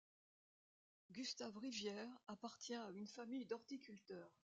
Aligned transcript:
Gustave 1.11 1.55
Rivière 1.59 2.09
appartient 2.27 2.73
à 2.73 2.89
une 2.95 3.05
famille 3.05 3.45
d'horticulteurs. 3.45 4.31